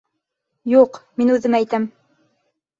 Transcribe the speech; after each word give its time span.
Юҡ, 0.71 0.97
мин 1.21 1.31
үҙем 1.37 1.61
әйтәм. 1.61 1.89